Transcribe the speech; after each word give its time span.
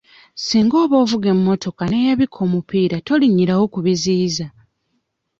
Singa 0.45 0.75
oba 0.83 0.95
ovuga 1.03 1.27
emmotoka 1.35 1.83
n'eyabika 1.87 2.37
omupiira 2.45 2.95
tolinnyirawo 3.07 3.65
ku 3.73 3.79
biziyiza. 3.85 4.47